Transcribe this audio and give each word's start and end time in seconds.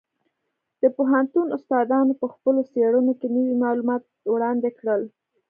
د 0.81 0.83
پوهنتون 0.97 1.45
استادانو 1.57 2.13
په 2.21 2.27
خپلو 2.33 2.61
څېړنو 2.71 3.13
کې 3.19 3.27
نوي 3.35 3.55
معلومات 3.63 4.03
وړاندې 4.33 4.69
کړل. 4.79 5.01